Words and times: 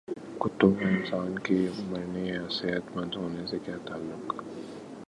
کتوں 0.39 0.71
کا 0.71 0.87
انسان 0.87 1.39
کے 1.39 1.57
مرنے 1.89 2.25
یا 2.27 2.41
صحت 2.51 2.95
مند 2.95 3.15
ہونے 3.15 3.45
سے 3.47 3.59
کیا 3.59 3.77
تعلق 3.85 4.33